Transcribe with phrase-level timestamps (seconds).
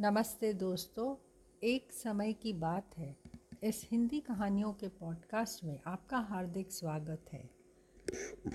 [0.00, 1.16] नमस्ते दोस्तों,
[1.62, 3.16] एक समय की बात है।
[3.62, 7.50] इस हिंदी कहानियों के पॉडकास्ट में आपका हार्दिक स्वागत है।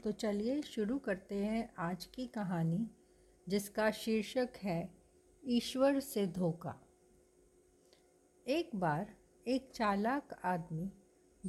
[0.03, 2.87] तो चलिए शुरू करते हैं आज की कहानी,
[3.49, 4.97] जिसका शीर्षक है,
[5.45, 6.75] ईश्वर से धोखा।
[8.47, 9.15] एक बार
[9.47, 10.91] एक चालाक आदमी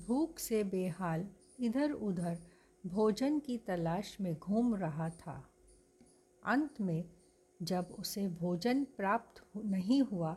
[0.06, 1.28] भूख से बेहाल
[1.60, 2.38] इधर उधर
[2.86, 5.50] भोजन की तलाश में घूम रहा था।
[6.44, 7.19] अंत में
[7.60, 10.32] जब उसे भोजन प्राप्त नहीं हुआ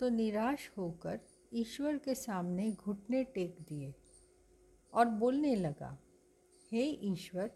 [0.00, 1.20] तो निराश होकर
[1.52, 3.92] ईश्वर के सामने घुटने टेक दिए
[4.92, 5.96] और बोलने लगा,
[6.72, 7.50] हे ईश्वर,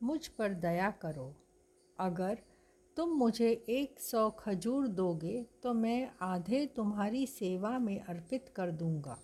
[0.00, 1.34] मुझ पर दया करो।
[1.98, 2.38] अगर
[2.96, 9.18] तुम मुझे एक सौ खजूर दोगे तो मैं आधे तुम्हारी सेवा में अर्पित कर दूँगा।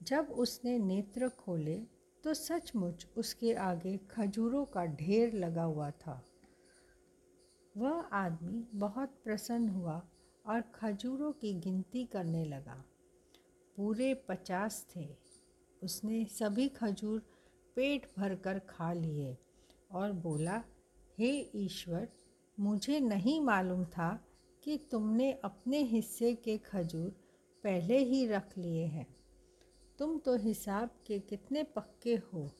[0.00, 1.76] जब उसने नेत्र खोले
[2.24, 6.22] तो सचमुच उसके आगे खजूरों का ढेर लगा हुआ था।
[7.80, 10.02] वह आदमी बहुत प्रसन्न हुआ
[10.46, 12.84] और खजूरों की गिनती करने लगा।
[13.76, 15.16] पूरे पचास थे।
[15.82, 17.22] उसने सभी खजूर
[17.76, 19.38] पेट भर कर खा लिए
[19.90, 20.64] और बोला,
[21.18, 22.08] हे ईश्वर,
[22.60, 24.24] मुझे नहीं मालूम था
[24.62, 27.10] कि तुमने अपने हिस्से के खजूर
[27.64, 29.16] पहले ही रख लिए हैं।
[29.98, 32.50] तुम तो हिसाब के कितने पक्के हो?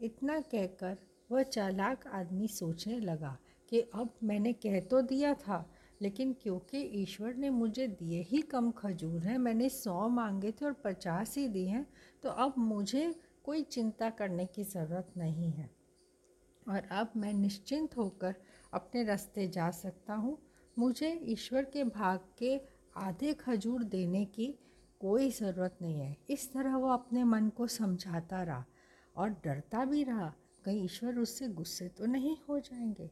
[0.00, 0.98] इतना कहकर
[1.30, 3.38] वह चालाक आदमी सोचने लगा
[3.72, 5.68] कि अब मैंने कह तो दिया था,
[6.00, 10.72] लेकिन क्योंकि ईश्वर ने मुझे दिए ही कम खजूर हैं, मैंने सौ मांगे थे और
[10.84, 11.86] पचास ही दिए हैं
[12.22, 15.70] तो अब मुझे कोई चिंता करने की ज़रूरत नहीं है।
[16.68, 18.34] और अब मैं निश्चिंत होकर
[18.72, 20.36] अपने रास्ते जा सकता हूँ।
[20.76, 22.60] मुझे ईश्वर के भाग के
[22.96, 24.54] आधे खजूर देने की
[25.00, 28.64] कोई ज़रूरत नहीं है। इस तरह वो अपने मन को समझाता रहा
[29.16, 30.32] और डरता भी रहा
[30.64, 33.10] कहीं ईश्वर उससे गुस्से तो नहीं हो जाएँगे।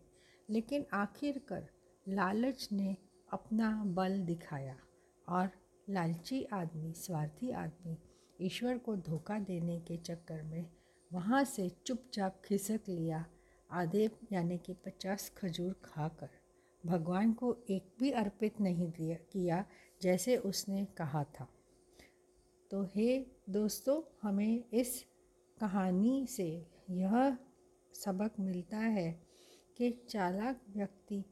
[0.51, 1.69] लेकिन आखिरकार
[2.09, 2.97] लालच ने
[3.33, 4.77] अपना बल दिखाया
[5.29, 5.51] और
[5.91, 7.97] लालची आदमी, स्वार्थी आदमी
[8.41, 10.71] ईश्वर को धोखा देने के चक्कर में
[11.13, 13.25] वहाँ से चुपचाप खिसक लिया।
[13.71, 16.29] आधे यानी कि पचास खजूर खाकर
[16.87, 19.65] भगवान को एक भी अर्पित नहीं दिया, किया
[20.03, 21.49] जैसे उसने कहा था।
[22.71, 25.05] तो हे दोस्तों, हमें इस
[25.61, 27.39] कहानी से यह
[27.95, 29.30] सबक मिलता है।
[29.81, 31.25] कि चालाक व्यक्ति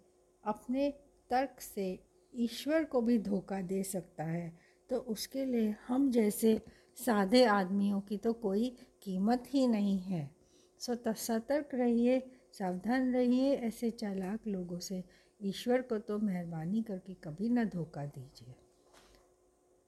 [0.45, 0.91] अपने
[1.31, 1.99] तर्क से
[2.35, 4.59] ईश्वर को भी धोखा दे सकता है।
[4.91, 6.63] तो उसके लिए हम जैसे
[6.97, 10.37] सादे आदमियों की तो कोई कीमत ही नहीं है।
[10.79, 15.05] सो सतर्क रहिए, सावधान रहिए ऐसे चालाक लोगों से।
[15.43, 18.55] ईश्वर को तो मेहरबानी करके कभी ना धोखा दीजिए।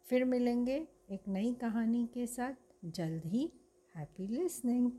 [0.05, 2.55] फिर मिलेंगे एक नई कहानी के साथ।
[2.85, 3.53] जल्द ही
[3.97, 4.93] हैप्पी लिसनिंग।